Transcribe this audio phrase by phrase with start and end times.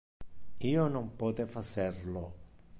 [0.69, 2.27] Io non pote facer lo.